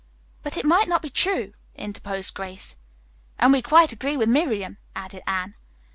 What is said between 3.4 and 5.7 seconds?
we quite agree with Miriam," added Anne.